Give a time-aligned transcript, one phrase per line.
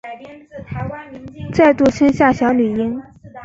[1.53, 2.99] 再度生下小女婴